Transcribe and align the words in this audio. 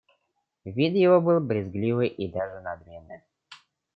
Вид 0.65 0.95
его 0.95 1.21
был 1.21 1.39
брезгливый 1.39 2.07
и 2.07 2.27
даже 2.27 2.59
надменный. 2.61 3.21